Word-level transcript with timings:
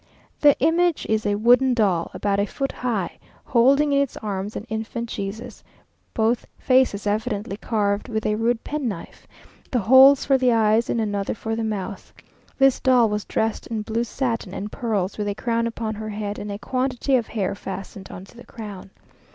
The 0.39 0.59
image 0.59 1.05
is 1.07 1.27
a 1.27 1.35
wooden 1.35 1.75
doll 1.75 2.09
about 2.15 2.39
a 2.39 2.47
foot 2.47 2.71
high, 2.71 3.19
holding 3.45 3.93
in 3.93 4.01
its 4.01 4.17
arms 4.17 4.55
an 4.55 4.63
infant 4.63 5.11
Jesús, 5.11 5.61
both 6.15 6.47
faces 6.57 7.05
evidently 7.05 7.55
carved 7.55 8.07
with 8.09 8.25
a 8.25 8.33
rude 8.33 8.63
penknife; 8.63 9.27
two 9.71 9.77
holes 9.77 10.25
for 10.25 10.39
the 10.39 10.51
eyes 10.53 10.89
and 10.89 10.99
another 10.99 11.35
for 11.35 11.55
the 11.55 11.63
mouth. 11.63 12.13
This 12.57 12.79
doll 12.79 13.09
was 13.09 13.25
dressed 13.25 13.67
in 13.67 13.83
blue 13.83 14.03
satin 14.03 14.55
and 14.55 14.71
pearls 14.71 15.19
with 15.19 15.27
a 15.27 15.35
crown 15.35 15.67
upon 15.67 15.93
her 15.93 16.09
head 16.09 16.39
and 16.39 16.51
a 16.51 16.57
quantity 16.57 17.15
of 17.15 17.27
hair 17.27 17.53
fastened 17.53 18.09
on 18.09 18.25
to 18.25 18.35
the 18.35 18.43
crown. 18.47 18.89